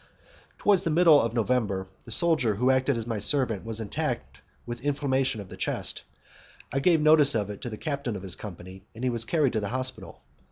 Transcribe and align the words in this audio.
Towards 0.57 0.83
the 0.83 0.89
middle 0.89 1.21
of 1.21 1.35
November, 1.35 1.87
the 2.05 2.11
soldier 2.11 2.55
who 2.55 2.71
acted 2.71 2.97
as 2.97 3.05
my 3.05 3.19
servant 3.19 3.63
was 3.63 3.79
attacked 3.79 4.39
with 4.65 4.83
inflammation 4.83 5.39
of 5.39 5.49
the 5.49 5.55
chest; 5.57 6.01
I 6.73 6.79
gave 6.79 6.99
notice 6.99 7.35
of 7.35 7.51
it 7.51 7.61
to 7.61 7.69
the 7.69 7.77
captain 7.77 8.15
of 8.15 8.23
his 8.23 8.35
company, 8.35 8.87
and 8.95 9.03
he 9.03 9.11
was 9.11 9.25
carried 9.25 9.53
to 9.53 9.59
the 9.59 9.69
hospital. 9.69 10.23